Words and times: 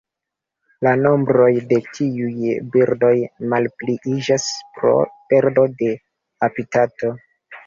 La 0.85 0.93
nombroj 1.01 1.49
de 1.73 1.77
tiuj 1.97 2.53
birdoj 2.77 3.11
malpliiĝas 3.53 4.47
pro 4.79 4.95
perdo 5.35 5.69
de 5.85 5.93
habitato. 6.47 7.15